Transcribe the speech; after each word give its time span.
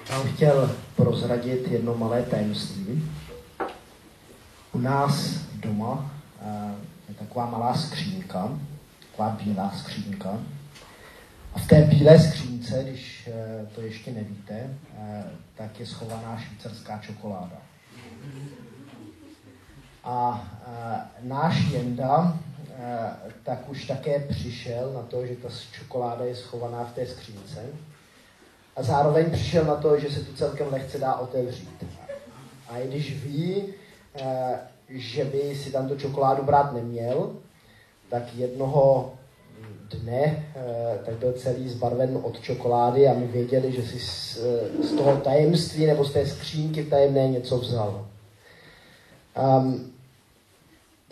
Bych 0.00 0.34
chtěl 0.34 0.76
prozradit 0.96 1.68
jedno 1.68 1.94
malé 1.94 2.22
tajemství. 2.22 3.10
U 4.72 4.78
nás 4.78 5.34
doma 5.54 6.10
eh, 6.42 6.74
je 7.08 7.14
taková 7.14 7.46
malá 7.46 7.74
skřínka, 7.74 8.58
taková 9.10 9.38
bílá 9.44 9.72
skřínka. 9.78 10.38
A 11.54 11.58
v 11.58 11.66
té 11.66 11.82
bílé 11.82 12.18
skřínce, 12.18 12.84
když 12.84 13.28
eh, 13.32 13.66
to 13.74 13.80
ještě 13.80 14.12
nevíte, 14.12 14.54
eh, 14.98 15.24
tak 15.54 15.80
je 15.80 15.86
schovaná 15.86 16.38
švýcarská 16.38 16.98
čokoláda. 16.98 17.56
A 20.04 20.48
náš 21.22 21.70
Jenda 21.70 22.38
tak 23.42 23.68
už 23.68 23.84
také 23.84 24.20
přišel 24.20 24.92
na 24.92 25.02
to, 25.02 25.26
že 25.26 25.36
ta 25.36 25.48
čokoláda 25.72 26.24
je 26.24 26.36
schovaná 26.36 26.84
v 26.84 26.92
té 26.92 27.06
skřínce. 27.06 27.66
A 28.76 28.82
zároveň 28.82 29.30
přišel 29.30 29.64
na 29.64 29.74
to, 29.74 29.98
že 29.98 30.10
se 30.10 30.20
to 30.20 30.32
celkem 30.32 30.72
lehce 30.72 30.98
dá 30.98 31.14
otevřít. 31.14 31.84
A 32.68 32.78
i 32.78 32.88
když 32.88 33.24
ví, 33.24 33.64
eh, 34.14 34.58
že 34.88 35.24
by 35.24 35.54
si 35.54 35.72
tam 35.72 35.88
tu 35.88 35.96
čokoládu 35.96 36.42
brát 36.42 36.72
neměl, 36.72 37.32
tak 38.10 38.22
jednoho 38.34 39.12
dne 39.90 40.46
eh, 40.56 40.98
tak 41.04 41.14
byl 41.14 41.32
celý 41.32 41.68
zbarven 41.68 42.18
od 42.22 42.40
čokolády 42.40 43.08
a 43.08 43.14
my 43.14 43.26
věděli, 43.26 43.72
že 43.72 43.82
si 43.82 43.98
z, 43.98 44.38
eh, 44.38 44.82
z 44.82 44.92
toho 44.92 45.16
tajemství 45.16 45.86
nebo 45.86 46.04
z 46.04 46.12
té 46.12 46.26
skřínky 46.26 46.84
tajemné 46.84 47.28
něco 47.28 47.58
vzal. 47.58 48.06
Um, 49.58 49.92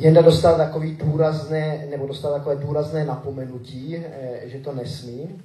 Jenda 0.01 0.23
dostal 0.23 0.57
takový 0.57 0.97
důrazné, 0.97 1.87
nebo 1.91 2.07
dostal 2.07 2.33
takové 2.33 2.57
důrazné 2.57 3.05
napomenutí, 3.05 3.97
že 4.43 4.59
to 4.59 4.73
nesmí. 4.73 5.43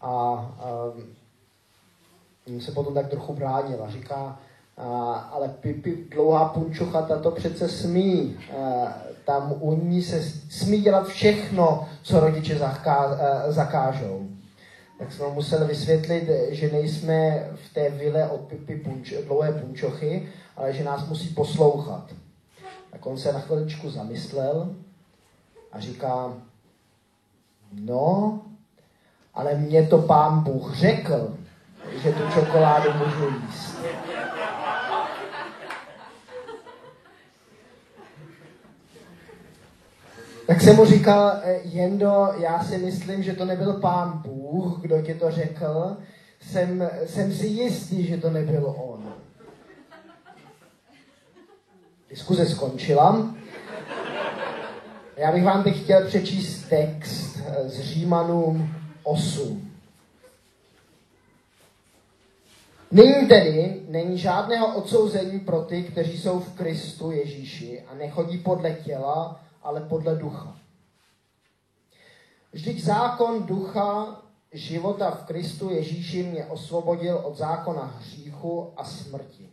A 0.00 0.46
um, 2.46 2.60
se 2.60 2.72
potom 2.72 2.94
tak 2.94 3.08
trochu 3.08 3.34
bránil 3.34 3.84
a 3.84 3.90
říká, 3.90 4.38
a, 4.76 5.12
ale 5.12 5.48
Pipi, 5.48 6.04
dlouhá 6.10 6.48
punčucha, 6.48 7.02
ta 7.02 7.18
to 7.18 7.30
přece 7.30 7.68
smí. 7.68 8.36
A, 8.58 8.94
tam 9.24 9.54
u 9.60 9.74
ní 9.74 10.02
se 10.02 10.22
smí 10.50 10.80
dělat 10.80 11.08
všechno, 11.08 11.88
co 12.02 12.20
rodiče 12.20 12.58
zaká, 12.58 12.94
a, 12.94 13.52
zakážou. 13.52 14.28
Tak 14.98 15.12
jsme 15.12 15.28
museli 15.28 15.66
vysvětlit, 15.66 16.30
že 16.50 16.72
nejsme 16.72 17.48
v 17.54 17.74
té 17.74 17.90
vile 17.90 18.28
od 18.28 18.40
Pipi 18.40 18.76
punč, 18.76 19.14
dlouhé 19.26 19.52
punčochy, 19.52 20.28
ale 20.56 20.72
že 20.72 20.84
nás 20.84 21.08
musí 21.08 21.28
poslouchat. 21.28 22.14
Tak 22.90 23.06
on 23.06 23.18
se 23.18 23.32
na 23.32 23.40
chviličku 23.40 23.90
zamyslel 23.90 24.74
a 25.72 25.80
říká, 25.80 26.32
no, 27.72 28.40
ale 29.38 29.54
mě 29.54 29.86
to 29.86 29.98
pán 29.98 30.40
Bůh 30.40 30.76
řekl, 30.76 31.36
že 32.02 32.12
tu 32.12 32.22
čokoládu 32.34 32.90
můžu 32.92 33.34
jíst. 33.34 33.78
Tak 40.46 40.60
jsem 40.60 40.76
mu 40.76 40.84
říkal, 40.84 41.32
eh, 41.42 41.60
Jendo, 41.64 42.28
já 42.38 42.64
si 42.64 42.78
myslím, 42.78 43.22
že 43.22 43.32
to 43.32 43.44
nebyl 43.44 43.72
pán 43.72 44.22
Bůh, 44.24 44.80
kdo 44.80 45.02
ti 45.02 45.14
to 45.14 45.30
řekl. 45.30 45.96
Jsem, 46.40 46.90
jsem 47.06 47.32
si 47.32 47.46
jistý, 47.46 48.06
že 48.06 48.16
to 48.16 48.30
nebyl 48.30 48.74
on. 48.78 49.12
Diskuze 52.10 52.46
skončila. 52.46 53.34
Já 55.16 55.32
bych 55.32 55.44
vám 55.44 55.62
teď 55.62 55.82
chtěl 55.82 56.06
přečíst 56.06 56.68
text 56.68 57.40
eh, 57.46 57.68
z 57.68 57.80
Římanům 57.80 58.74
8. 59.08 59.70
Nyní 62.90 63.28
tedy 63.28 63.82
není 63.88 64.18
žádného 64.18 64.76
odsouzení 64.76 65.40
pro 65.40 65.62
ty, 65.62 65.82
kteří 65.82 66.18
jsou 66.18 66.40
v 66.40 66.54
Kristu 66.54 67.10
Ježíši 67.10 67.82
a 67.82 67.94
nechodí 67.94 68.38
podle 68.38 68.72
těla, 68.72 69.40
ale 69.62 69.80
podle 69.80 70.16
ducha. 70.16 70.56
Vždyť 72.52 72.84
zákon 72.84 73.46
ducha 73.46 74.22
života 74.52 75.10
v 75.10 75.24
Kristu 75.24 75.70
Ježíši 75.70 76.22
mě 76.22 76.46
osvobodil 76.46 77.16
od 77.24 77.36
zákona 77.36 77.84
hříchu 77.98 78.72
a 78.76 78.84
smrti. 78.84 79.48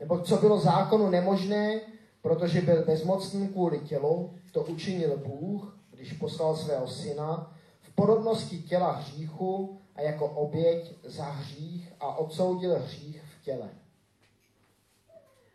Nebo 0.00 0.18
co 0.18 0.36
bylo 0.36 0.58
zákonu 0.58 1.10
nemožné, 1.10 1.80
protože 2.22 2.60
byl 2.60 2.84
bezmocný 2.84 3.48
kvůli 3.48 3.78
tělu, 3.78 4.34
to 4.52 4.62
učinil 4.62 5.16
Bůh, 5.16 5.76
když 5.90 6.12
poslal 6.12 6.56
svého 6.56 6.88
syna, 6.88 7.56
podobnosti 8.00 8.58
těla 8.58 8.92
hříchu 8.92 9.78
a 9.96 10.00
jako 10.00 10.26
oběť 10.26 10.94
za 11.04 11.24
hřích 11.24 11.92
a 12.00 12.16
odsoudil 12.18 12.78
hřích 12.78 13.22
v 13.22 13.44
těle. 13.44 13.68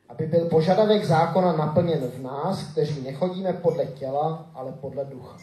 Aby 0.10 0.26
byl 0.28 0.46
požadavek 0.50 1.06
zákona 1.06 1.58
naplněn 1.58 2.00
v 2.00 2.22
nás, 2.22 2.64
kteří 2.72 3.02
nechodíme 3.02 3.54
podle 3.54 3.86
těla, 3.86 4.52
ale 4.54 4.72
podle 4.72 5.06
ducha. 5.06 5.38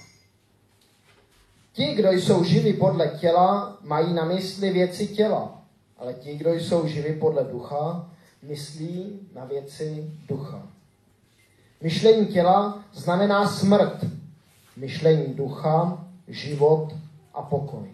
Ti, 1.72 1.94
kdo 1.94 2.12
jsou 2.12 2.44
živi 2.44 2.72
podle 2.72 3.08
těla, 3.08 3.78
mají 3.80 4.14
na 4.14 4.24
mysli 4.24 4.70
věci 4.72 5.06
těla, 5.06 5.62
ale 5.98 6.14
ti, 6.14 6.36
kdo 6.36 6.52
jsou 6.52 6.86
živi 6.86 7.12
podle 7.12 7.44
ducha, 7.44 8.10
myslí 8.42 9.28
na 9.34 9.44
věci 9.44 10.10
ducha. 10.28 10.62
Myšlení 11.80 12.26
těla 12.26 12.84
znamená 12.92 13.48
smrt, 13.48 14.04
myšlení 14.76 15.34
ducha, 15.34 16.06
život 16.32 16.94
a 17.34 17.42
pokoj. 17.42 17.88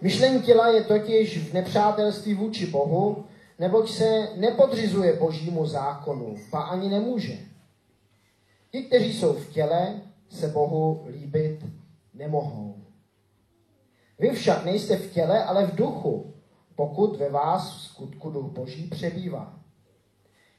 Myšlení 0.00 0.42
těla 0.42 0.68
je 0.68 0.84
totiž 0.84 1.38
v 1.38 1.54
nepřátelství 1.54 2.34
vůči 2.34 2.66
Bohu, 2.66 3.24
neboť 3.58 3.90
se 3.90 4.28
nepodřizuje 4.36 5.12
božímu 5.12 5.66
zákonu, 5.66 6.36
pa 6.50 6.60
ani 6.60 6.88
nemůže. 6.88 7.38
Ti, 8.70 8.82
kteří 8.82 9.14
jsou 9.14 9.32
v 9.32 9.48
těle, 9.48 10.00
se 10.28 10.48
Bohu 10.48 11.06
líbit 11.08 11.66
nemohou. 12.14 12.76
Vy 14.18 14.30
však 14.30 14.64
nejste 14.64 14.96
v 14.96 15.12
těle, 15.12 15.44
ale 15.44 15.66
v 15.66 15.74
duchu, 15.74 16.34
pokud 16.76 17.16
ve 17.16 17.30
vás 17.30 17.76
v 17.76 17.80
skutku 17.80 18.30
duch 18.30 18.52
boží 18.52 18.86
přebývá. 18.86 19.58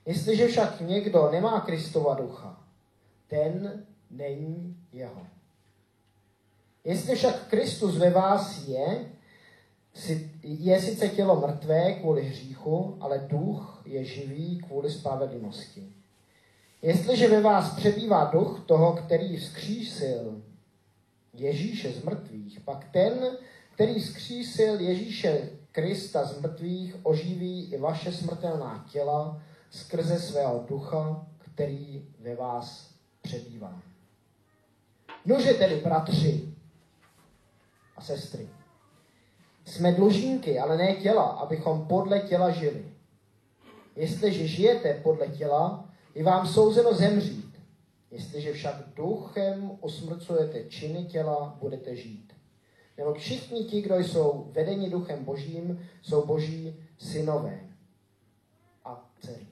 Jestliže 0.05 0.47
však 0.47 0.81
někdo 0.81 1.29
nemá 1.31 1.59
Kristova 1.59 2.13
ducha, 2.13 2.63
ten 3.27 3.85
není 4.11 4.77
jeho. 4.91 5.34
Jestli 6.85 7.15
však 7.15 7.47
Kristus 7.47 7.97
ve 7.97 8.09
vás 8.09 8.67
je, 8.67 9.05
je 10.43 10.81
sice 10.81 11.09
tělo 11.09 11.47
mrtvé 11.47 11.93
kvůli 11.93 12.23
hříchu, 12.23 12.97
ale 12.99 13.27
duch 13.27 13.81
je 13.85 14.03
živý 14.03 14.57
kvůli 14.57 14.91
spravedlnosti. 14.91 15.89
Jestliže 16.81 17.27
ve 17.27 17.41
vás 17.41 17.75
přebývá 17.75 18.25
duch 18.25 18.63
toho, 18.65 18.93
který 18.93 19.37
vzkřísil 19.37 20.41
Ježíše 21.33 21.91
z 21.91 22.03
mrtvých, 22.03 22.59
pak 22.59 22.87
ten, 22.91 23.37
který 23.73 23.99
vzkřísil 23.99 24.79
Ježíše 24.79 25.49
Krista 25.71 26.25
z 26.25 26.41
mrtvých, 26.41 26.95
oživí 27.03 27.73
i 27.73 27.77
vaše 27.77 28.11
smrtelná 28.11 28.85
těla 28.91 29.41
skrze 29.69 30.19
svého 30.19 30.65
ducha, 30.69 31.27
který 31.37 32.05
ve 32.19 32.35
vás 32.35 32.89
přebývá. 33.21 33.81
Nože 35.25 35.53
tedy, 35.53 35.75
bratři 35.75 36.54
a 37.95 38.01
sestry, 38.01 38.49
jsme 39.65 39.91
dlužníky, 39.91 40.59
ale 40.59 40.77
ne 40.77 40.95
těla, 40.95 41.23
abychom 41.23 41.87
podle 41.87 42.19
těla 42.19 42.49
žili. 42.49 42.85
Jestliže 43.95 44.47
žijete 44.47 44.93
podle 45.03 45.27
těla, 45.27 45.89
je 46.15 46.23
vám 46.23 46.47
souzeno 46.47 46.93
zemřít. 46.93 47.55
Jestliže 48.11 48.53
však 48.53 48.75
duchem 48.95 49.71
usmrcujete 49.81 50.63
činy 50.63 51.05
těla, 51.05 51.57
budete 51.61 51.95
žít. 51.95 52.33
Nebo 52.97 53.13
všichni 53.13 53.63
ti, 53.63 53.81
kdo 53.81 53.95
jsou 53.95 54.49
vedeni 54.51 54.89
duchem 54.89 55.25
božím, 55.25 55.89
jsou 56.01 56.25
boží 56.25 56.75
synové 56.97 57.59
a 58.85 59.09
dcery. 59.19 59.47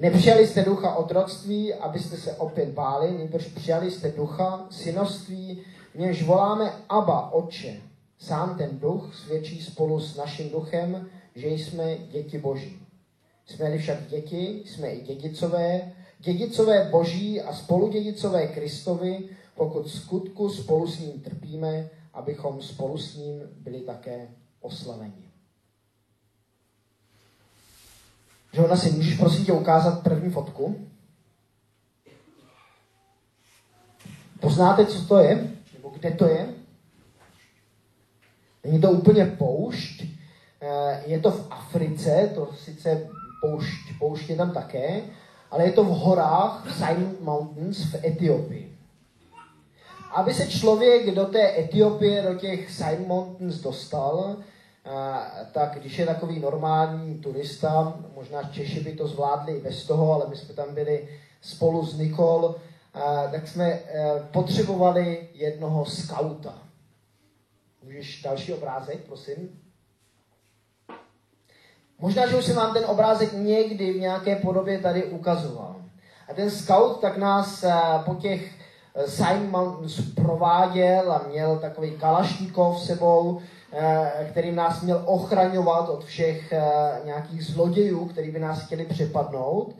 Nepřijali 0.00 0.46
jste 0.46 0.62
ducha 0.62 0.94
otroctví, 0.94 1.74
abyste 1.74 2.16
se 2.16 2.32
opět 2.32 2.68
báli, 2.68 3.18
nebož 3.18 3.46
přijali 3.46 3.90
jste 3.90 4.12
ducha 4.12 4.66
synovství, 4.70 5.62
v 5.94 5.98
němž 5.98 6.22
voláme 6.22 6.72
Abba, 6.88 7.32
Otče. 7.32 7.80
Sám 8.18 8.58
ten 8.58 8.78
duch 8.78 9.14
svědčí 9.14 9.62
spolu 9.62 10.00
s 10.00 10.16
naším 10.16 10.50
duchem, 10.50 11.08
že 11.34 11.48
jsme 11.48 11.96
děti 11.96 12.38
boží. 12.38 12.78
Jsme-li 13.46 13.78
však 13.78 14.06
děti, 14.06 14.62
jsme 14.66 14.88
i 14.88 15.00
dědicové, 15.00 15.92
dědicové 16.18 16.88
boží 16.90 17.40
a 17.40 17.54
spoludědicové 17.54 18.46
Kristovi, 18.46 19.28
pokud 19.54 19.90
skutku 19.90 20.48
spolu 20.48 20.86
s 20.86 20.98
ním 20.98 21.12
trpíme, 21.12 21.90
abychom 22.14 22.62
spolu 22.62 22.98
s 22.98 23.16
ním 23.16 23.42
byli 23.56 23.80
také 23.80 24.28
oslaveni. 24.60 25.29
Žona, 28.52 28.76
si 28.76 28.90
můžeš 28.90 29.16
prosím 29.16 29.44
tě 29.44 29.52
ukázat 29.52 30.02
první 30.02 30.30
fotku? 30.30 30.86
Poznáte, 34.40 34.86
co 34.86 35.06
to 35.06 35.18
je? 35.18 35.50
Nebo 35.74 35.88
kde 35.88 36.10
to 36.10 36.26
je? 36.26 36.54
Není 38.64 38.80
to 38.80 38.90
úplně 38.90 39.26
poušť, 39.26 40.04
eh, 40.60 41.02
je 41.06 41.20
to 41.20 41.30
v 41.30 41.46
Africe, 41.50 42.30
to 42.34 42.50
sice 42.64 43.08
poušť, 43.40 43.98
poušť 43.98 44.30
je 44.30 44.36
tam 44.36 44.52
také, 44.52 45.02
ale 45.50 45.64
je 45.64 45.72
to 45.72 45.84
v 45.84 45.88
horách, 45.88 46.66
v 46.66 46.74
Silent 46.74 47.20
Mountains 47.20 47.78
v 47.84 48.04
Etiopii. 48.04 48.76
Aby 50.14 50.34
se 50.34 50.46
člověk 50.46 51.14
do 51.14 51.24
té 51.24 51.58
Etiopie, 51.58 52.22
do 52.22 52.34
těch 52.34 52.70
Silent 52.70 53.06
Mountains 53.06 53.60
dostal, 53.60 54.36
tak 55.52 55.78
když 55.80 55.98
je 55.98 56.06
takový 56.06 56.40
normální 56.40 57.18
turista, 57.18 57.98
možná 58.14 58.42
Češi 58.42 58.80
by 58.80 58.92
to 58.92 59.08
zvládli 59.08 59.52
i 59.52 59.60
bez 59.60 59.86
toho, 59.86 60.12
ale 60.12 60.26
my 60.28 60.36
jsme 60.36 60.54
tam 60.54 60.74
byli 60.74 61.08
spolu 61.40 61.86
s 61.86 61.98
Nikol, 61.98 62.54
tak 63.30 63.48
jsme 63.48 63.64
e, 63.64 63.82
potřebovali 64.32 65.28
jednoho 65.34 65.84
skauta. 65.84 66.58
Můžeš 67.84 68.22
další 68.22 68.52
obrázek, 68.52 69.00
prosím? 69.06 69.60
Možná, 71.98 72.26
že 72.26 72.36
už 72.36 72.44
jsem 72.44 72.56
vám 72.56 72.74
ten 72.74 72.84
obrázek 72.84 73.32
někdy 73.32 73.92
v 73.92 74.00
nějaké 74.00 74.36
podobě 74.36 74.78
tady 74.78 75.04
ukazoval. 75.04 75.76
A 76.28 76.34
ten 76.34 76.50
scout 76.50 77.00
tak 77.00 77.16
nás 77.16 77.64
e, 77.64 77.72
po 78.04 78.14
těch 78.14 78.52
e, 78.94 79.08
Sign 79.08 79.50
Mountains 79.50 80.14
prováděl 80.14 81.12
a 81.12 81.24
měl 81.28 81.58
takový 81.58 81.90
kalašníkov 81.90 82.82
sebou, 82.82 83.40
kterým 84.30 84.56
nás 84.56 84.82
měl 84.82 85.02
ochraňovat 85.06 85.88
od 85.88 86.04
všech 86.04 86.52
eh, 86.52 86.62
nějakých 87.04 87.44
zlodějů, 87.44 88.04
který 88.06 88.30
by 88.30 88.38
nás 88.38 88.66
chtěli 88.66 88.84
přepadnout. 88.84 89.76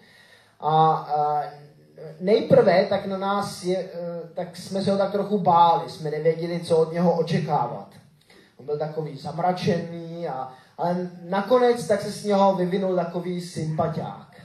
A 0.60 1.06
eh, 1.16 2.14
nejprve 2.20 2.86
tak 2.86 3.06
na 3.06 3.18
nás 3.18 3.64
je, 3.64 3.88
tak 4.34 4.56
jsme 4.56 4.82
se 4.82 4.90
ho 4.90 4.98
tak 4.98 5.12
trochu 5.12 5.38
báli, 5.38 5.90
jsme 5.90 6.10
nevěděli, 6.10 6.60
co 6.60 6.78
od 6.78 6.92
něho 6.92 7.16
očekávat. 7.16 7.88
On 8.56 8.66
byl 8.66 8.78
takový 8.78 9.16
zamračený, 9.16 10.28
a, 10.28 10.52
ale 10.78 11.10
nakonec 11.22 11.88
tak 11.88 12.02
se 12.02 12.10
z 12.10 12.24
něho 12.24 12.54
vyvinul 12.54 12.96
takový 12.96 13.40
sympatiák. 13.40 14.40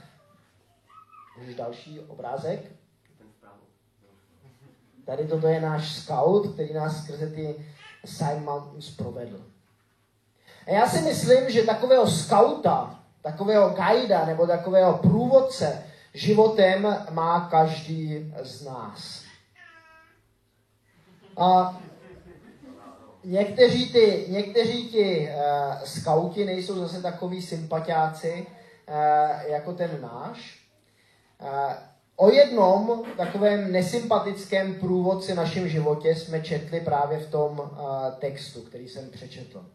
Můžeš 1.38 1.54
další 1.54 2.00
obrázek? 2.00 2.60
Tady 5.04 5.26
toto 5.26 5.46
je 5.46 5.60
náš 5.60 5.92
scout, 5.92 6.54
který 6.54 6.74
nás 6.74 7.04
skrze 7.04 7.26
ty 7.26 7.66
Sign 8.04 8.44
Mountains 8.44 8.90
provedl. 8.90 9.44
A 10.66 10.70
já 10.70 10.88
si 10.88 11.00
myslím, 11.02 11.50
že 11.50 11.62
takového 11.62 12.10
skauta, 12.10 13.00
takového 13.22 13.70
guida 13.70 14.24
nebo 14.24 14.46
takového 14.46 14.98
průvodce 14.98 15.84
životem 16.14 16.96
má 17.10 17.48
každý 17.50 18.34
z 18.42 18.64
nás. 18.64 19.22
A 21.36 21.78
někteří 23.24 23.92
ty, 23.92 24.26
někteří 24.28 24.88
ti 24.88 25.28
uh, 25.28 25.82
skauti 25.84 26.44
nejsou 26.44 26.78
zase 26.78 27.02
takový 27.02 27.42
sympatiáci 27.42 28.46
uh, 28.88 29.50
jako 29.50 29.72
ten 29.72 30.00
náš. 30.00 30.60
Uh, 31.40 31.72
O 32.16 32.30
jednom 32.30 33.02
takovém 33.16 33.72
nesympatickém 33.72 34.74
průvodci 34.74 35.34
našem 35.34 35.68
životě 35.68 36.14
jsme 36.14 36.40
četli 36.40 36.80
právě 36.80 37.18
v 37.18 37.30
tom 37.30 37.58
uh, 37.58 37.68
textu, 38.18 38.60
který 38.60 38.88
jsem 38.88 39.10
přečetl. 39.10 39.66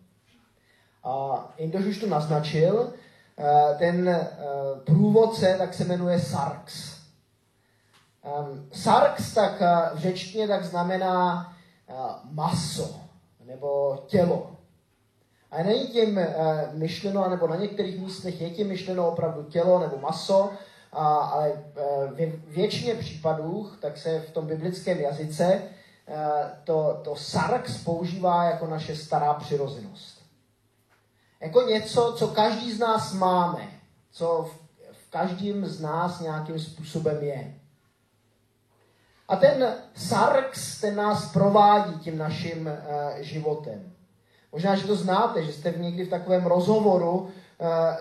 A 1.04 1.54
Indoš 1.58 1.86
už 1.86 1.98
to 1.98 2.08
naznačil, 2.08 2.94
uh, 3.36 3.78
ten 3.78 4.08
uh, 4.10 4.80
průvodce 4.80 5.56
tak 5.58 5.74
se 5.74 5.86
jmenuje 5.86 6.20
Sarx. 6.20 6.96
Um, 8.40 8.70
Sarx 8.72 9.34
tak 9.34 9.62
uh, 9.62 9.98
v 9.98 10.02
řečtině 10.02 10.48
tak 10.48 10.66
znamená 10.66 11.54
uh, 11.90 11.96
maso 12.32 13.00
nebo 13.46 14.00
tělo. 14.08 14.56
A 15.52 15.64
není 15.64 15.88
tím 15.88 16.18
uh, 16.18 16.24
myšleno, 16.74 17.30
nebo 17.30 17.48
na 17.48 17.56
některých 17.56 18.00
místech 18.00 18.42
je 18.42 18.50
tím 18.50 18.68
myšleno 18.68 19.08
opravdu 19.08 19.44
tělo 19.44 19.80
nebo 19.80 19.98
maso, 19.98 20.50
a, 20.92 21.16
ale 21.18 21.50
e, 21.50 21.56
v 22.08 22.42
většině 22.48 22.96
případů, 22.96 23.72
tak 23.82 23.98
se 23.98 24.20
v 24.20 24.32
tom 24.32 24.48
biblickém 24.48 25.00
jazyce 25.00 25.46
e, 25.54 25.62
to, 26.64 27.02
to 27.04 27.16
sarx 27.16 27.78
používá 27.84 28.44
jako 28.44 28.68
naše 28.68 28.96
stará 28.96 29.34
přirozenost. 29.34 30.22
Jako 31.42 31.62
něco, 31.62 32.14
co 32.18 32.28
každý 32.28 32.72
z 32.72 32.80
nás 32.80 33.14
máme, 33.14 33.68
co 34.12 34.50
v, 34.52 34.72
v 34.92 35.10
každém 35.10 35.66
z 35.66 35.82
nás 35.82 36.20
nějakým 36.20 36.60
způsobem 36.60 37.24
je. 37.24 37.56
A 39.28 39.36
ten 39.36 39.76
sarx, 39.96 40.82
ten 40.82 40.96
nás 40.96 41.32
provádí 41.32 42.00
tím 42.00 42.18
naším 42.18 42.68
uh, 42.68 42.74
životem. 43.20 43.94
Možná, 44.52 44.76
že 44.76 44.88
to 44.88 44.96
znáte, 44.96 45.44
že 45.44 45.54
jste 45.54 45.74
někdy 45.78 46.06
v 46.06 46.10
takovém 46.10 46.46
rozhovoru 46.46 47.20
uh, 47.20 47.28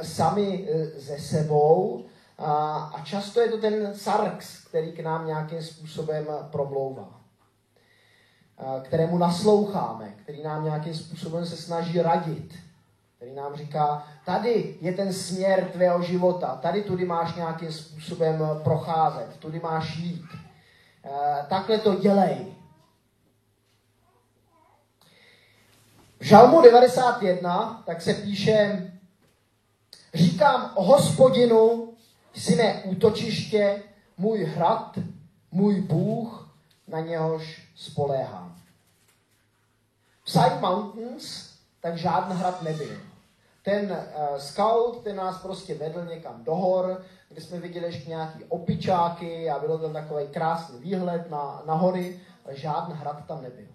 sami 0.02 0.68
uh, 0.68 0.80
ze 0.96 1.18
sebou 1.18 2.04
a, 2.40 2.76
a 2.94 3.04
často 3.04 3.40
je 3.40 3.48
to 3.48 3.58
ten 3.58 3.94
sarx, 3.94 4.64
který 4.64 4.92
k 4.92 5.00
nám 5.00 5.26
nějakým 5.26 5.62
způsobem 5.62 6.26
promlouvá. 6.50 7.20
Kterému 8.82 9.18
nasloucháme, 9.18 10.14
který 10.22 10.42
nám 10.42 10.64
nějakým 10.64 10.94
způsobem 10.94 11.46
se 11.46 11.56
snaží 11.56 12.02
radit. 12.02 12.54
Který 13.16 13.34
nám 13.34 13.56
říká, 13.56 14.06
tady 14.24 14.76
je 14.80 14.92
ten 14.92 15.12
směr 15.12 15.70
tvého 15.72 16.02
života, 16.02 16.58
tady 16.62 16.82
tudy 16.82 17.04
máš 17.04 17.34
nějakým 17.34 17.72
způsobem 17.72 18.44
procházet, 18.64 19.36
tudy 19.36 19.60
máš 19.60 19.96
jít. 19.96 20.24
Takhle 21.48 21.78
to 21.78 21.94
dělej. 21.94 22.54
V 26.18 26.24
Žalmu 26.24 26.62
91 26.62 27.82
tak 27.86 28.02
se 28.02 28.14
píše, 28.14 28.90
říkám 30.14 30.72
hospodinu, 30.76 31.89
Jsi 32.32 32.56
mé 32.56 32.82
útočiště, 32.82 33.82
můj 34.18 34.44
hrad, 34.44 34.98
můj 35.52 35.80
Bůh, 35.80 36.56
na 36.88 37.00
něhož 37.00 37.68
spoléhám. 37.76 38.56
V 40.24 40.30
Side 40.30 40.60
Mountains 40.60 41.50
tak 41.80 41.98
žádný 41.98 42.36
hrad 42.36 42.62
nebyl. 42.62 42.96
Ten 43.62 43.92
uh, 43.92 44.36
scout, 44.36 45.04
ten 45.04 45.16
nás 45.16 45.42
prostě 45.42 45.74
vedl 45.74 46.04
někam 46.04 46.44
do 46.44 46.54
hor, 46.54 47.02
kde 47.28 47.40
jsme 47.40 47.60
viděli 47.60 47.86
ještě 47.86 48.08
nějaký 48.08 48.44
opičáky 48.44 49.50
a 49.50 49.58
bylo 49.58 49.78
tam 49.78 49.92
takový 49.92 50.28
krásný 50.28 50.78
výhled 50.78 51.30
na, 51.30 51.62
na 51.66 51.74
hory, 51.74 52.20
ale 52.44 52.56
žádný 52.56 52.94
hrad 52.94 53.26
tam 53.26 53.42
nebyl. 53.42 53.66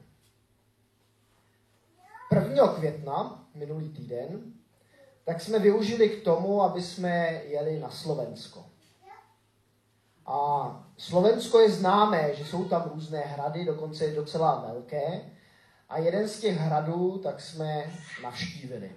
1. 2.35 2.67
května, 2.67 3.45
minulý 3.55 3.89
týden, 3.89 4.41
tak 5.25 5.41
jsme 5.41 5.59
využili 5.59 6.09
k 6.09 6.23
tomu, 6.23 6.61
aby 6.61 6.81
jsme 6.81 7.41
jeli 7.45 7.79
na 7.79 7.89
Slovensko. 7.89 8.65
A 10.25 10.69
Slovensko 10.97 11.59
je 11.59 11.71
známé, 11.71 12.35
že 12.35 12.45
jsou 12.45 12.65
tam 12.65 12.91
různé 12.93 13.19
hrady, 13.19 13.65
dokonce 13.65 14.05
je 14.05 14.15
docela 14.15 14.63
velké. 14.67 15.21
A 15.89 15.97
jeden 15.97 16.27
z 16.27 16.39
těch 16.39 16.57
hradů 16.57 17.17
tak 17.17 17.41
jsme 17.41 17.93
navštívili. 18.23 18.91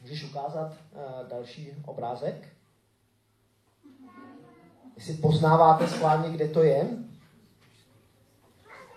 Můžeš 0.00 0.24
ukázat 0.24 0.72
uh, 0.72 1.28
další 1.28 1.72
obrázek? 1.86 2.48
Jestli 4.96 5.14
poznáváte 5.14 5.88
schválně, 5.88 6.30
kde 6.30 6.48
to 6.48 6.62
je? 6.62 6.88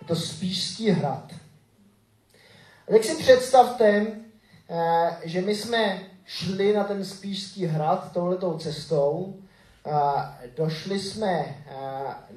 Je 0.00 0.06
to 0.06 0.16
Spíšský 0.16 0.90
hrad. 0.90 1.32
tak 2.86 3.04
si 3.04 3.16
představte, 3.16 4.06
Eh, 4.70 5.16
že 5.24 5.40
my 5.40 5.54
jsme 5.54 6.07
šli 6.28 6.72
na 6.72 6.84
ten 6.84 7.04
Spíšský 7.04 7.66
hrad 7.66 8.12
touhletou 8.12 8.58
cestou, 8.58 9.34
došli 10.56 11.00
jsme 11.00 11.30
eh, 11.30 11.74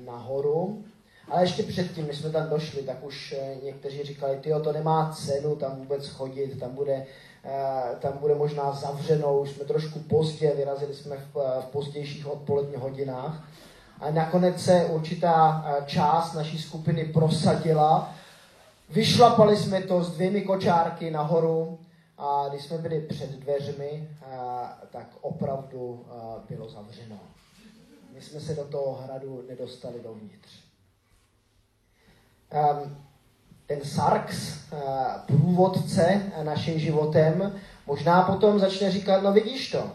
nahoru, 0.05 0.83
ale 1.29 1.43
ještě 1.43 1.63
předtím, 1.63 2.05
když 2.05 2.17
jsme 2.17 2.29
tam 2.29 2.50
došli, 2.50 2.83
tak 2.83 3.03
už 3.03 3.36
eh, 3.38 3.55
někteří 3.65 4.03
říkali, 4.03 4.38
tyjo, 4.38 4.60
to 4.60 4.71
nemá 4.71 5.13
cenu 5.15 5.55
tam 5.55 5.75
vůbec 5.75 6.07
chodit, 6.07 6.60
tam 6.60 6.71
bude, 6.75 7.05
tam 8.00 8.17
bude 8.17 8.36
možná 8.36 8.71
zavřeno, 8.71 9.39
už 9.39 9.50
jsme 9.50 9.65
trošku 9.65 10.00
pozdě, 10.00 10.51
vyrazili 10.55 10.93
jsme 10.93 11.17
v, 11.17 11.36
v 11.62 11.65
pozdějších 11.65 12.27
odpoledních 12.27 12.77
hodinách. 12.77 13.43
A 14.00 14.12
nakonec 14.12 14.63
se 14.63 14.86
určitá 14.86 15.65
část 15.86 16.33
naší 16.33 16.60
skupiny 16.60 17.05
prosadila. 17.05 18.13
Vyšlapali 18.89 19.57
jsme 19.57 19.81
to 19.81 20.03
s 20.03 20.12
dvěmi 20.12 20.41
kočárky 20.41 21.12
nahoru 21.12 21.79
a 22.21 22.49
když 22.49 22.63
jsme 22.63 22.77
byli 22.77 23.01
před 23.01 23.29
dveřmi, 23.29 24.09
tak 24.91 25.07
opravdu 25.21 26.05
bylo 26.49 26.69
zavřeno. 26.69 27.19
My 28.13 28.21
jsme 28.21 28.39
se 28.39 28.55
do 28.55 28.65
toho 28.65 29.01
hradu 29.03 29.43
nedostali 29.49 29.99
dovnitř. 30.03 30.49
Ten 33.65 33.81
Sarx, 33.81 34.57
průvodce 35.25 36.21
naším 36.43 36.79
životem, 36.79 37.59
možná 37.87 38.21
potom 38.21 38.59
začne 38.59 38.91
říkat, 38.91 39.23
no 39.23 39.33
vidíš 39.33 39.71
to, 39.71 39.91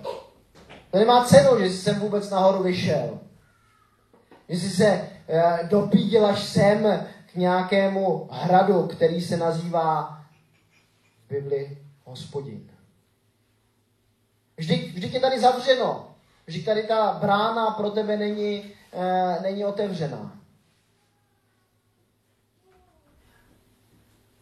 to 0.90 0.99
nemá 0.99 1.25
cenu, 1.25 1.61
že 1.61 1.66
jsi 1.66 1.76
sem 1.76 2.00
vůbec 2.00 2.30
nahoru 2.30 2.62
vyšel. 2.62 3.18
Že 4.49 4.61
jsi 4.61 4.71
se 4.71 4.87
e, 4.87 5.11
dopídil 5.71 6.26
až 6.26 6.45
sem 6.45 7.06
k 7.33 7.35
nějakému 7.35 8.28
hradu, 8.30 8.87
který 8.87 9.21
se 9.21 9.37
nazývá 9.37 10.21
v 11.26 11.28
Bibli 11.28 11.86
hospodin. 12.07 12.71
Vždyť, 14.57 14.95
vždyť 14.95 15.15
je 15.15 15.21
tady 15.21 15.41
zavřeno. 15.41 16.15
Vždyť 16.47 16.65
tady 16.65 16.83
ta 16.83 17.19
brána 17.21 17.71
pro 17.71 17.91
tebe 17.91 18.17
není, 18.17 18.73
e, 18.93 19.41
není 19.43 19.65
otevřená. 19.65 20.39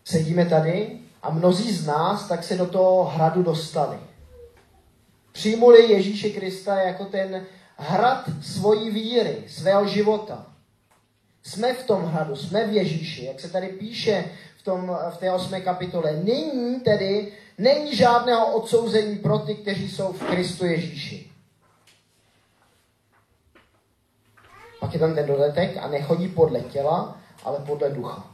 Sedíme 0.04 0.46
tady 0.46 1.00
a 1.22 1.30
mnozí 1.30 1.72
z 1.72 1.86
nás 1.86 2.28
tak 2.28 2.44
se 2.44 2.56
do 2.56 2.66
toho 2.66 3.04
hradu 3.04 3.42
dostali. 3.42 3.98
Přijmuli 5.32 5.92
Ježíše 5.92 6.30
Krista 6.30 6.80
jako 6.80 7.04
ten 7.04 7.46
hrad 7.76 8.24
svojí 8.42 8.90
víry, 8.90 9.44
svého 9.48 9.88
života. 9.88 10.46
Jsme 11.42 11.74
v 11.74 11.86
tom 11.86 12.04
hradu, 12.04 12.36
jsme 12.36 12.66
v 12.66 12.72
Ježíši, 12.72 13.24
jak 13.24 13.40
se 13.40 13.50
tady 13.50 13.68
píše 13.68 14.30
v, 14.64 14.72
tom, 14.72 14.98
v 15.10 15.16
té 15.16 15.32
osmé 15.32 15.60
kapitole. 15.60 16.12
Nyní 16.12 16.80
tedy 16.80 17.32
není 17.58 17.96
žádného 17.96 18.52
odsouzení 18.52 19.18
pro 19.18 19.38
ty, 19.38 19.54
kteří 19.54 19.90
jsou 19.90 20.12
v 20.12 20.22
Kristu 20.22 20.64
Ježíši. 20.64 21.30
Pak 24.80 24.94
je 24.94 25.00
tam 25.00 25.14
ten 25.14 25.26
dodatek 25.26 25.76
a 25.76 25.88
nechodí 25.88 26.28
podle 26.28 26.60
těla, 26.60 27.20
ale 27.44 27.58
podle 27.58 27.90
ducha. 27.90 28.26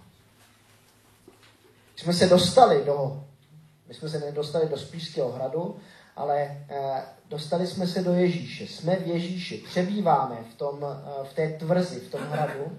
Jsme 1.97 2.13
se 2.13 2.27
dostali 2.27 2.85
do, 2.85 3.25
my 3.89 3.95
jsme 3.95 4.09
se 4.09 4.19
nedostali 4.19 4.69
do 4.69 4.77
Spíšského 4.77 5.33
hradu, 5.33 5.77
ale 6.17 6.67
eh, 6.69 7.03
dostali 7.29 7.67
jsme 7.67 7.87
se 7.87 8.03
do 8.03 8.13
Ježíše. 8.13 8.67
Jsme 8.67 8.97
v 8.97 9.07
Ježíši, 9.07 9.65
přebýváme 9.69 10.37
v, 10.51 10.55
tom, 10.55 10.79
eh, 10.85 11.25
v 11.25 11.35
té 11.35 11.49
tvrzi, 11.49 12.01
v 12.01 12.11
tom 12.11 12.23
hradu. 12.23 12.79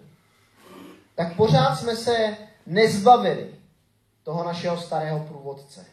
Tak 1.16 1.36
pořád 1.36 1.76
jsme 1.76 1.96
se 1.96 2.38
nezbavili 2.66 3.56
toho 4.24 4.44
našeho 4.44 4.78
starého 4.78 5.20
průvodce. 5.20 5.86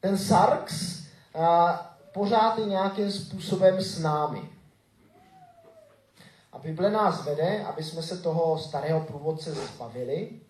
Ten 0.00 0.18
Sarx 0.18 1.00
eh, 1.34 1.78
pořád 2.12 2.58
je 2.58 2.66
nějakým 2.66 3.12
způsobem 3.12 3.80
s 3.80 3.98
námi. 3.98 4.50
A 6.52 6.58
Bible 6.58 6.90
nás 6.90 7.24
vede, 7.24 7.64
aby 7.64 7.84
jsme 7.84 8.02
se 8.02 8.18
toho 8.18 8.58
starého 8.58 9.00
průvodce 9.00 9.52
zbavili, 9.52 10.40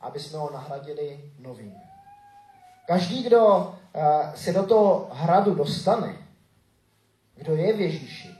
aby 0.00 0.20
jsme 0.20 0.38
ho 0.38 0.50
nahradili 0.52 1.32
novým. 1.38 1.74
Každý, 2.86 3.22
kdo 3.22 3.74
eh, 3.94 4.32
se 4.34 4.52
do 4.52 4.62
toho 4.62 5.08
hradu 5.12 5.54
dostane, 5.54 6.16
kdo 7.34 7.56
je 7.56 7.72
v 7.72 7.80
Ježíši, 7.80 8.34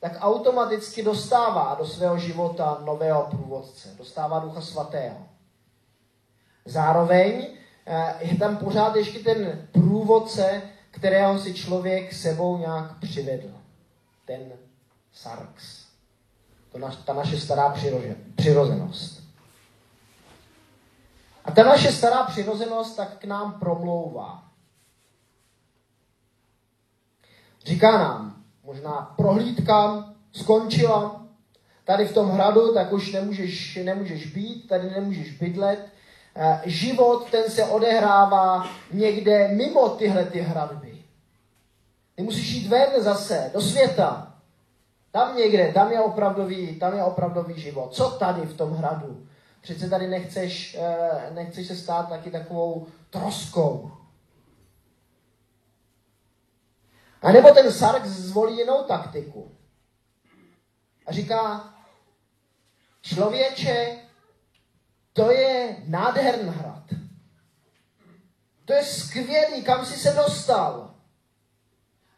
tak 0.00 0.12
automaticky 0.20 1.02
dostává 1.02 1.74
do 1.74 1.86
svého 1.86 2.18
života 2.18 2.78
nového 2.84 3.22
průvodce, 3.22 3.94
dostává 3.98 4.38
Ducha 4.38 4.60
Svatého. 4.60 5.16
Zároveň 6.66 7.46
eh, 7.86 8.14
je 8.20 8.36
tam 8.36 8.56
pořád 8.56 8.96
ještě 8.96 9.18
ten 9.18 9.68
průvodce, 9.72 10.62
kterého 10.90 11.38
si 11.38 11.54
člověk 11.54 12.12
sebou 12.12 12.58
nějak 12.58 12.98
přivedl. 12.98 13.50
Ten 14.24 14.52
sarx. 15.12 15.86
To 16.72 16.78
naš, 16.78 16.96
ta 16.96 17.12
naše 17.12 17.40
stará 17.40 17.74
přirozenost. 18.36 19.22
A 21.44 21.50
ta 21.50 21.64
naše 21.64 21.92
stará 21.92 22.22
přirozenost 22.22 22.96
tak 22.96 23.18
k 23.18 23.24
nám 23.24 23.52
promlouvá. 23.60 24.42
Říká 27.64 27.98
nám, 27.98 28.44
možná 28.64 29.14
prohlídka 29.16 30.08
skončila, 30.32 31.26
tady 31.84 32.06
v 32.06 32.14
tom 32.14 32.30
hradu, 32.30 32.74
tak 32.74 32.92
už 32.92 33.12
nemůžeš, 33.12 33.78
nemůžeš 33.84 34.26
být, 34.26 34.68
tady 34.68 34.90
nemůžeš 34.90 35.38
bydlet. 35.38 35.92
Eh, 36.38 36.60
život, 36.64 37.30
ten 37.30 37.50
se 37.50 37.64
odehrává 37.64 38.70
někde 38.92 39.48
mimo 39.48 39.88
tyhle 39.88 40.24
ty 40.24 40.40
hradby. 40.40 41.04
Ty 42.14 42.22
musíš 42.22 42.50
jít 42.50 42.68
ven 42.68 43.02
zase, 43.02 43.50
do 43.54 43.60
světa. 43.60 44.34
Tam 45.10 45.36
někde, 45.36 45.72
tam 45.72 45.92
je 45.92 46.00
opravdový, 46.00 46.78
tam 46.78 46.96
je 46.96 47.04
opravdový 47.04 47.60
život. 47.60 47.94
Co 47.94 48.10
tady 48.10 48.40
v 48.40 48.56
tom 48.56 48.72
hradu? 48.72 49.26
Přece 49.60 49.90
tady 49.90 50.08
nechceš, 50.08 50.76
eh, 50.80 51.30
nechceš 51.34 51.66
se 51.66 51.76
stát 51.76 52.08
taky 52.08 52.30
takovou 52.30 52.86
troskou. 53.10 53.90
A 57.22 57.32
nebo 57.32 57.50
ten 57.50 57.72
Sark 57.72 58.06
zvolí 58.06 58.56
jinou 58.56 58.82
taktiku. 58.82 59.50
A 61.06 61.12
říká, 61.12 61.74
člověče, 63.02 64.05
to 65.16 65.30
je 65.30 65.76
nádherný 65.86 66.50
hrad. 66.50 66.82
To 68.64 68.72
je 68.72 68.84
skvělý, 68.84 69.64
kam 69.64 69.86
jsi 69.86 69.98
se 69.98 70.12
dostal. 70.12 70.94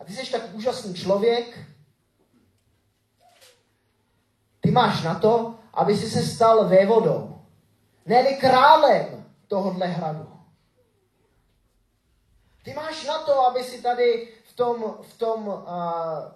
A 0.00 0.05
ty 0.05 0.12
jsi 0.12 0.33
tak 0.33 0.55
úžasný 0.55 0.95
člověk. 0.95 1.59
Ty 4.61 4.71
máš 4.71 5.02
na 5.02 5.14
to, 5.14 5.55
aby 5.75 5.97
si 5.97 6.11
se 6.11 6.23
stal 6.23 6.69
vévodou 6.69 7.40
ne 8.07 8.37
králem 8.37 9.25
tohohle 9.49 9.87
hradu. 9.87 10.28
Ty 12.64 12.75
máš 12.75 13.07
na 13.07 13.19
to, 13.19 13.47
aby 13.47 13.64
si 13.64 13.83
tady 13.83 14.35
v 14.45 14.57
tom, 14.57 14.95
v 15.02 15.19
tom 15.19 15.49
uh, 15.49 15.62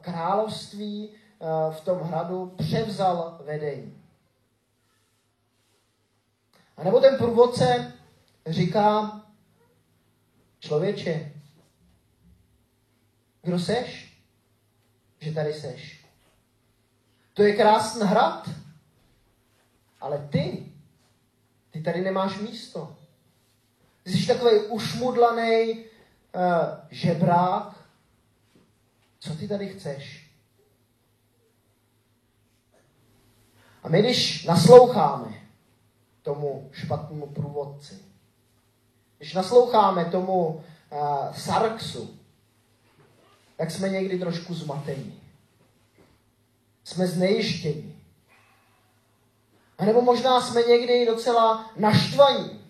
království, 0.00 1.08
uh, 1.08 1.74
v 1.74 1.80
tom 1.80 1.98
hradu 1.98 2.54
převzal 2.56 3.38
vedení. 3.44 4.01
A 6.82 6.84
nebo 6.84 7.00
ten 7.00 7.18
průvodce 7.18 7.92
říká, 8.46 9.20
člověče, 10.60 11.32
kdo 13.42 13.58
seš? 13.58 14.18
Že 15.20 15.32
tady 15.32 15.54
seš. 15.54 16.04
To 17.34 17.42
je 17.42 17.56
krásný 17.56 18.06
hrad, 18.06 18.50
ale 20.00 20.28
ty 20.32 20.72
ty 21.70 21.82
tady 21.82 22.00
nemáš 22.00 22.38
místo. 22.38 22.96
Ty 24.02 24.12
jsi 24.12 24.26
takový 24.26 24.60
ušmudlaný 24.60 25.72
uh, 25.72 25.84
žebrák. 26.90 27.86
Co 29.18 29.34
ty 29.34 29.48
tady 29.48 29.68
chceš? 29.68 30.30
A 33.82 33.88
my, 33.88 34.02
když 34.02 34.44
nasloucháme 34.44 35.41
tomu 36.22 36.68
špatnému 36.72 37.26
průvodci, 37.26 37.98
když 39.18 39.34
nasloucháme 39.34 40.04
tomu 40.04 40.46
uh, 40.46 40.62
sarksu, 41.34 42.18
tak 43.56 43.70
jsme 43.70 43.88
někdy 43.88 44.18
trošku 44.18 44.54
zmatení. 44.54 45.20
Jsme 46.84 47.06
znejištění. 47.06 47.98
A 49.78 49.84
nebo 49.84 50.02
možná 50.02 50.40
jsme 50.40 50.62
někdy 50.62 51.06
docela 51.06 51.70
naštvaní. 51.76 52.60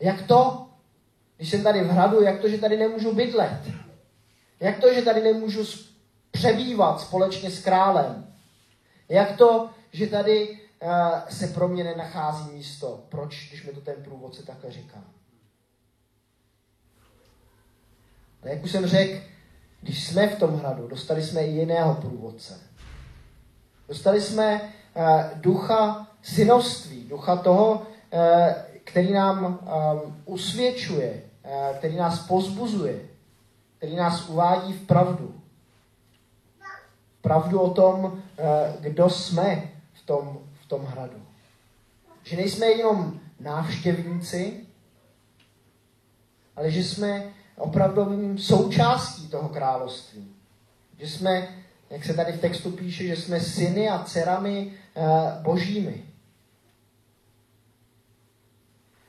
Jak 0.00 0.26
to, 0.26 0.68
když 1.36 1.50
jsem 1.50 1.62
tady 1.62 1.84
v 1.84 1.90
hradu, 1.90 2.22
jak 2.22 2.40
to, 2.40 2.48
že 2.48 2.58
tady 2.58 2.76
nemůžu 2.76 3.14
bydlet? 3.14 3.60
Jak 4.60 4.80
to, 4.80 4.94
že 4.94 5.02
tady 5.02 5.22
nemůžu 5.22 5.64
přebývat 6.30 7.00
společně 7.00 7.50
s 7.50 7.64
králem? 7.64 8.34
Jak 9.08 9.36
to, 9.36 9.70
že 9.92 10.06
tady 10.06 10.59
se 11.28 11.46
pro 11.46 11.68
mě 11.68 11.84
nenachází 11.84 12.50
místo? 12.50 13.04
Proč, 13.08 13.48
když 13.48 13.66
mi 13.66 13.72
to 13.72 13.80
ten 13.80 13.94
průvodce 14.04 14.42
takhle 14.42 14.72
říká? 14.72 15.04
A 18.42 18.48
jak 18.48 18.64
už 18.64 18.70
jsem 18.70 18.86
řekl, 18.86 19.20
když 19.80 20.06
jsme 20.06 20.28
v 20.28 20.38
tom 20.38 20.56
hradu, 20.56 20.88
dostali 20.88 21.22
jsme 21.22 21.46
i 21.46 21.50
jiného 21.50 21.94
průvodce. 21.94 22.60
Dostali 23.88 24.20
jsme 24.20 24.72
Eh, 24.94 25.30
ducha 25.34 26.06
synoství, 26.22 27.04
ducha 27.04 27.36
toho, 27.36 27.82
eh, 28.12 28.54
který 28.84 29.12
nám 29.12 29.58
ehm, 29.62 30.22
usvědčuje, 30.24 31.22
eh, 31.44 31.74
který 31.78 31.96
nás 31.96 32.26
pozbuzuje, 32.26 33.00
který 33.76 33.96
nás 33.96 34.28
uvádí 34.28 34.72
v 34.72 34.86
pravdu. 34.86 35.34
Pravdu 37.22 37.60
o 37.60 37.70
tom, 37.70 38.22
kdo 38.80 39.10
jsme 39.10 39.70
v 39.92 40.06
tom, 40.06 40.38
tom 40.70 40.84
hradu. 40.84 41.26
Že 42.22 42.36
nejsme 42.36 42.66
jenom 42.66 43.20
návštěvníci, 43.40 44.66
ale 46.56 46.70
že 46.70 46.84
jsme 46.84 47.32
opravdovým 47.56 48.38
součástí 48.38 49.28
toho 49.28 49.48
království. 49.48 50.34
Že 50.98 51.08
jsme 51.08 51.48
jak 51.90 52.04
se 52.04 52.14
tady 52.14 52.32
v 52.32 52.40
textu 52.40 52.70
píše, 52.70 53.06
že 53.06 53.16
jsme 53.16 53.40
syny 53.40 53.88
a 53.88 54.04
dcerami 54.04 54.72
uh, 54.94 55.42
božími. 55.42 56.04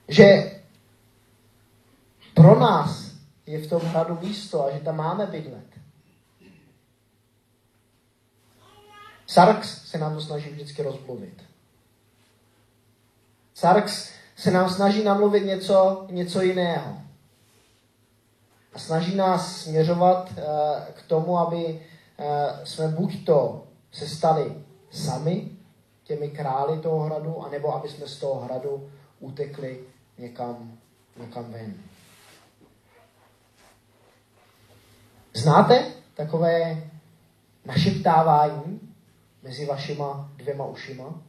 Že 0.08 0.52
pro 2.34 2.60
nás 2.60 3.12
je 3.46 3.60
v 3.60 3.70
tom 3.70 3.82
hradu 3.82 4.20
místo 4.22 4.66
a 4.66 4.72
že 4.72 4.80
tam 4.80 4.98
máme 4.98 5.26
bydlet. 5.26 5.66
Sarx 9.28 9.90
se 9.90 9.98
nám 9.98 10.16
to 10.16 10.22
snaží 10.22 10.50
vždycky 10.50 10.84
rozmluvit. 10.84 11.51
Sarx 13.62 14.12
se 14.36 14.52
nám 14.52 14.70
snaží 14.70 15.04
namluvit 15.04 15.46
něco, 15.46 16.08
něco 16.10 16.42
jiného. 16.42 16.98
A 18.74 18.80
snaží 18.80 19.16
nás 19.16 19.62
směřovat 19.62 20.30
uh, 20.30 20.44
k 20.94 21.02
tomu, 21.02 21.38
aby 21.38 21.66
uh, 21.66 22.64
jsme 22.64 22.88
buď 22.88 23.26
to 23.26 23.64
se 23.92 24.08
stali 24.08 24.64
sami 24.92 25.52
těmi 26.04 26.30
králi 26.30 26.80
toho 26.80 27.00
hradu, 27.00 27.42
anebo 27.42 27.76
aby 27.76 27.90
jsme 27.90 28.08
z 28.08 28.18
toho 28.18 28.42
hradu 28.42 28.90
utekli 29.20 29.80
někam, 30.18 30.78
někam 31.18 31.52
ven. 31.52 31.74
Znáte 35.34 35.86
takové 36.14 36.84
našeptávání 37.66 38.80
mezi 39.44 39.66
vašima 39.66 40.30
dvěma 40.36 40.66
ušima? 40.66 41.22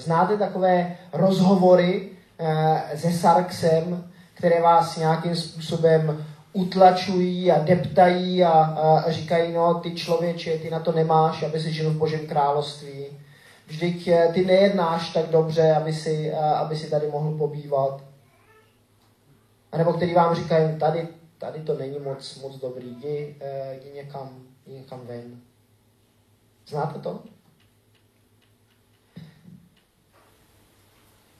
Znáte 0.00 0.36
takové 0.36 0.96
rozhovory 1.12 2.08
eh, 2.38 2.98
se 2.98 3.12
Sarksem, 3.12 4.10
které 4.34 4.62
vás 4.62 4.96
nějakým 4.96 5.36
způsobem 5.36 6.26
utlačují 6.52 7.52
a 7.52 7.64
deptají 7.64 8.44
a, 8.44 8.50
a 8.50 9.10
říkají, 9.10 9.52
no 9.52 9.74
ty 9.74 9.94
člověče, 9.94 10.58
ty 10.58 10.70
na 10.70 10.80
to 10.80 10.92
nemáš, 10.92 11.42
aby 11.42 11.60
si 11.60 11.72
žil 11.72 11.90
v 11.90 11.96
Božím 11.96 12.26
království. 12.26 13.06
Vždyť 13.66 14.08
eh, 14.08 14.30
ty 14.34 14.44
nejednáš 14.44 15.12
tak 15.12 15.26
dobře, 15.26 15.74
aby 15.74 15.92
si, 15.92 16.30
eh, 16.30 16.36
aby 16.36 16.76
si 16.76 16.90
tady 16.90 17.06
mohl 17.08 17.38
pobývat. 17.38 18.04
A 19.72 19.78
nebo 19.78 19.92
který 19.92 20.14
vám 20.14 20.34
říkají, 20.34 20.78
tady, 20.78 21.08
tady 21.38 21.60
to 21.60 21.78
není 21.78 21.98
moc, 21.98 22.42
moc 22.42 22.56
dobrý, 22.56 22.90
jdi, 22.90 23.36
jdi, 23.72 23.92
někam, 23.94 24.30
jdi 24.66 24.74
někam 24.74 25.00
ven. 25.06 25.40
Znáte 26.66 26.98
to? 26.98 27.22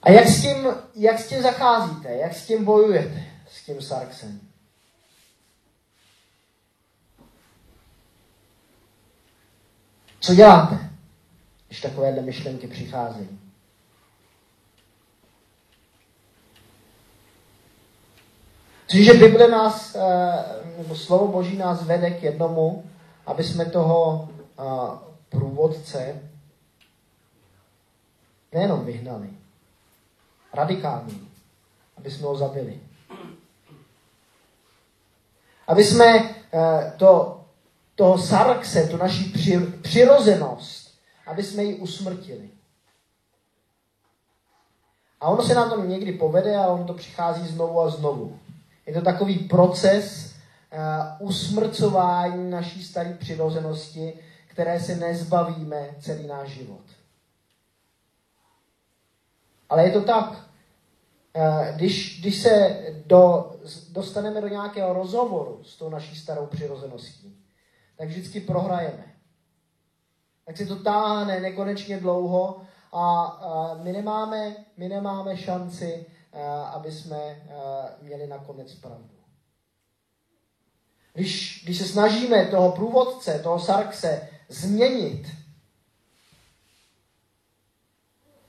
A 0.01 0.11
jak 0.11 0.27
s 0.27 0.41
tím, 0.41 0.67
jak 0.95 1.19
s 1.19 1.27
tím 1.27 1.41
zacházíte? 1.41 2.11
Jak 2.11 2.33
s 2.33 2.47
tím 2.47 2.65
bojujete? 2.65 3.23
S 3.49 3.65
tím 3.65 3.81
Sarksem? 3.81 4.39
Co 10.19 10.35
děláte, 10.35 10.89
když 11.67 11.81
takovéhle 11.81 12.21
myšlenky 12.21 12.67
přicházejí? 12.67 13.39
Cože 18.87 19.13
Bible 19.13 19.47
nás, 19.47 19.95
eh, 19.95 20.01
nebo 20.77 20.95
slovo 20.95 21.27
Boží 21.27 21.57
nás 21.57 21.83
vede 21.83 22.11
k 22.11 22.23
jednomu, 22.23 22.83
aby 23.25 23.43
jsme 23.43 23.65
toho 23.65 24.29
eh, 24.59 24.63
průvodce 25.29 26.21
nejenom 28.53 28.85
vyhnali, 28.85 29.29
radikální, 30.53 31.27
aby 31.97 32.11
jsme 32.11 32.27
ho 32.27 32.37
zabili. 32.37 32.79
Aby 35.67 35.83
jsme 35.83 36.05
eh, 36.53 36.93
to, 36.97 37.41
toho 37.95 38.17
sarkse, 38.17 38.87
tu 38.87 38.97
naši 38.97 39.33
přirozenost, 39.81 40.91
aby 41.27 41.43
jsme 41.43 41.63
ji 41.63 41.75
usmrtili. 41.75 42.49
A 45.21 45.27
ono 45.27 45.43
se 45.43 45.55
nám 45.55 45.69
to 45.69 45.83
někdy 45.83 46.11
povede 46.11 46.57
a 46.57 46.67
ono 46.67 46.83
to 46.83 46.93
přichází 46.93 47.47
znovu 47.47 47.81
a 47.81 47.89
znovu. 47.89 48.39
Je 48.85 48.93
to 48.93 49.01
takový 49.01 49.39
proces 49.39 50.33
uh, 51.19 51.27
usmrcování 51.27 52.51
naší 52.51 52.83
staré 52.83 53.13
přirozenosti, 53.13 54.13
které 54.47 54.79
se 54.79 54.95
nezbavíme 54.95 55.89
celý 55.99 56.27
náš 56.27 56.49
život. 56.49 56.81
Ale 59.71 59.83
je 59.83 59.91
to 59.91 60.01
tak. 60.01 60.49
Eh, 61.33 61.73
když, 61.75 62.21
když 62.21 62.41
se 62.41 62.79
do, 63.05 63.51
dostaneme 63.91 64.41
do 64.41 64.47
nějakého 64.47 64.93
rozhovoru 64.93 65.63
s 65.63 65.77
tou 65.77 65.89
naší 65.89 66.15
starou 66.15 66.45
přirozeností, 66.45 67.45
tak 67.97 68.07
vždycky 68.07 68.39
prohrajeme. 68.39 69.15
Tak 70.45 70.57
se 70.57 70.65
to 70.65 70.75
táhne 70.75 71.39
nekonečně 71.39 71.97
dlouho 71.97 72.61
a, 72.93 73.79
my, 73.83 73.91
nemáme, 73.91 74.55
my 74.77 74.89
nemáme 74.89 75.37
šanci, 75.37 76.05
eh, 76.33 76.43
aby 76.47 76.91
jsme 76.91 77.17
eh, 77.17 77.43
měli 78.01 78.27
nakonec 78.27 78.75
pravdu. 78.75 79.09
Když, 81.13 81.61
když 81.63 81.77
se 81.77 81.85
snažíme 81.85 82.45
toho 82.45 82.71
průvodce, 82.71 83.39
toho 83.39 83.59
Sarkse 83.59 84.29
změnit, 84.49 85.27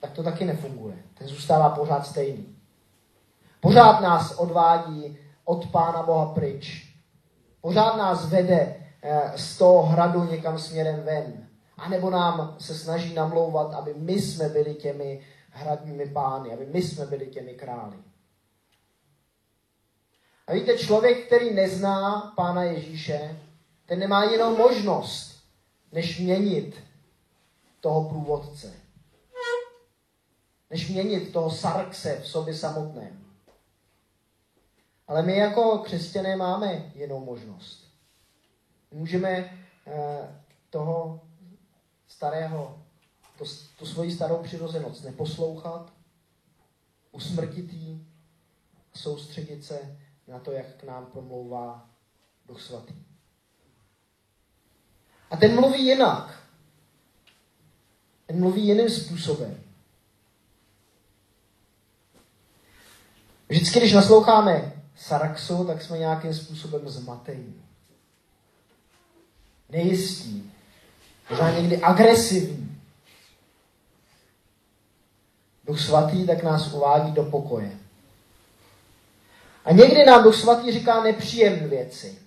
tak 0.02 0.10
to 0.10 0.22
taky 0.22 0.44
nefunguje. 0.44 0.94
Ten 1.14 1.28
zůstává 1.28 1.70
pořád 1.70 2.06
stejný. 2.06 2.56
Pořád 3.60 4.00
nás 4.00 4.34
odvádí 4.38 5.18
od 5.44 5.70
Pána 5.70 6.02
Boha 6.02 6.26
pryč. 6.26 6.94
Pořád 7.60 7.96
nás 7.96 8.28
vede 8.28 8.76
eh, 9.02 9.32
z 9.36 9.58
toho 9.58 9.82
hradu 9.82 10.24
někam 10.24 10.58
směrem 10.58 11.02
ven. 11.02 11.48
A 11.76 11.88
nebo 11.88 12.10
nám 12.10 12.56
se 12.58 12.74
snaží 12.74 13.14
namlouvat, 13.14 13.74
aby 13.74 13.94
my 13.94 14.12
jsme 14.20 14.48
byli 14.48 14.74
těmi 14.74 15.20
hradními 15.50 16.06
pány, 16.06 16.52
aby 16.52 16.66
my 16.66 16.82
jsme 16.82 17.06
byli 17.06 17.26
těmi 17.26 17.54
králi. 17.54 17.96
A 20.46 20.52
víte, 20.52 20.78
člověk, 20.78 21.26
který 21.26 21.54
nezná 21.54 22.32
Pána 22.36 22.62
Ježíše, 22.62 23.38
ten 23.86 23.98
nemá 23.98 24.24
jinou 24.24 24.56
možnost, 24.56 25.42
než 25.92 26.18
měnit 26.20 26.80
toho 27.80 28.08
průvodce 28.08 28.81
než 30.72 30.88
měnit 30.88 31.32
toho 31.32 31.50
sarkse 31.50 32.20
v 32.20 32.28
sobě 32.28 32.54
samotném. 32.54 33.24
Ale 35.08 35.22
my 35.22 35.36
jako 35.36 35.78
křesťané 35.78 36.36
máme 36.36 36.92
jinou 36.94 37.24
možnost. 37.24 37.88
Můžeme 38.90 39.30
eh, 39.30 40.42
toho 40.70 41.20
starého, 42.08 42.82
to, 43.38 43.44
tu 43.78 43.86
svoji 43.86 44.12
starou 44.12 44.42
přirozenost 44.42 45.04
neposlouchat, 45.04 45.92
usmrtit 47.10 47.72
jí 47.72 48.06
soustředit 48.94 49.64
se 49.64 49.98
na 50.28 50.38
to, 50.38 50.52
jak 50.52 50.76
k 50.76 50.84
nám 50.84 51.06
promlouvá 51.06 51.90
Duch 52.46 52.62
Svatý. 52.62 52.94
A 55.30 55.36
ten 55.36 55.54
mluví 55.54 55.86
jinak. 55.86 56.42
Ten 58.26 58.40
mluví 58.40 58.66
jiným 58.66 58.90
způsobem. 58.90 59.71
Vždycky, 63.52 63.78
když 63.78 63.92
nasloucháme 63.92 64.72
Saraxu, 64.96 65.64
tak 65.64 65.82
jsme 65.82 65.98
nějakým 65.98 66.34
způsobem 66.34 66.88
zmatení. 66.88 67.62
Nejistí. 69.70 70.52
Možná 71.30 71.50
někdy 71.50 71.76
agresivní. 71.76 72.82
Duch 75.64 75.80
svatý 75.80 76.26
tak 76.26 76.42
nás 76.42 76.72
uvádí 76.72 77.12
do 77.12 77.24
pokoje. 77.24 77.78
A 79.64 79.72
někdy 79.72 80.04
nám 80.04 80.22
Duch 80.22 80.36
svatý 80.36 80.72
říká 80.72 81.02
nepříjemné 81.02 81.68
věci. 81.68 82.18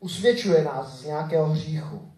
Usvědčuje 0.00 0.64
nás 0.64 0.98
z 0.98 1.04
nějakého 1.04 1.46
hříchu. 1.46 2.12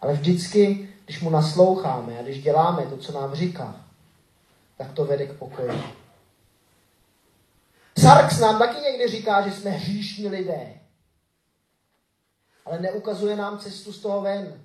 Ale 0.00 0.12
vždycky, 0.12 0.88
když 1.04 1.20
mu 1.20 1.30
nasloucháme 1.30 2.18
a 2.18 2.22
když 2.22 2.42
děláme 2.42 2.86
to, 2.86 2.96
co 2.96 3.12
nám 3.12 3.34
říká, 3.34 3.85
tak 4.76 4.92
to 4.92 5.04
vede 5.04 5.26
k 5.26 5.38
pokoji. 5.38 5.82
Sarks 7.98 8.38
nám 8.38 8.58
taky 8.58 8.80
někdy 8.80 9.08
říká, 9.08 9.48
že 9.48 9.54
jsme 9.54 9.70
hříšní 9.70 10.28
lidé. 10.28 10.80
Ale 12.64 12.80
neukazuje 12.80 13.36
nám 13.36 13.58
cestu 13.58 13.92
z 13.92 13.98
toho 13.98 14.20
ven. 14.20 14.62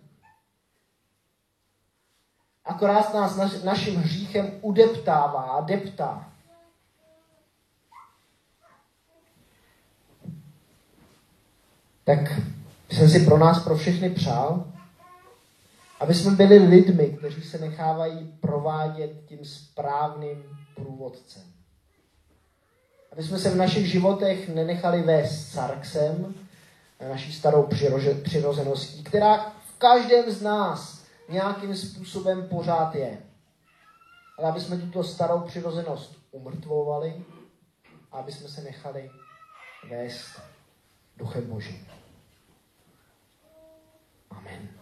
Akorát 2.66 3.14
nás 3.14 3.36
naš, 3.36 3.52
naším 3.64 3.96
hříchem 3.96 4.60
udeptává 4.62 5.42
a 5.42 5.62
deptá. 5.62 6.32
Tak 12.04 12.20
jsem 12.92 13.10
si 13.10 13.26
pro 13.26 13.38
nás, 13.38 13.64
pro 13.64 13.78
všechny 13.78 14.10
přál, 14.10 14.72
aby 16.02 16.14
jsme 16.14 16.32
byli 16.32 16.58
lidmi, 16.58 17.18
kteří 17.18 17.42
se 17.42 17.58
nechávají 17.58 18.38
provádět 18.40 19.12
tím 19.26 19.46
správným 19.46 20.44
průvodcem. 20.76 21.44
Aby 23.12 23.24
jsme 23.24 23.40
se 23.40 23.50
v 23.50 23.56
našich 23.56 23.88
životech 23.92 24.50
nenechali 24.50 25.02
vést 25.02 25.52
sarksem, 25.52 26.36
naší 27.10 27.34
starou 27.34 27.70
přirozeností, 28.24 29.04
která 29.04 29.38
v 29.40 29.78
každém 29.78 30.32
z 30.32 30.42
nás 30.42 31.06
nějakým 31.30 31.76
způsobem 31.76 32.48
pořád 32.48 32.96
je. 32.96 33.18
Ale 34.38 34.50
aby 34.50 34.62
jsme 34.62 34.78
tuto 34.78 35.04
starou 35.04 35.40
přirozenost 35.40 36.18
umrtvovali 36.32 37.26
a 38.12 38.18
aby 38.18 38.32
jsme 38.32 38.50
se 38.50 38.62
nechali 38.62 39.12
vést 39.90 40.42
duchem 41.18 41.48
Božím. 41.48 41.88
Amen. 44.30 44.81